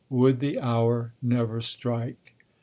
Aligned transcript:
Would 0.09 0.39
the 0.39 0.59
hour 0.59 1.13
never 1.21 1.61
strike! 1.61 2.33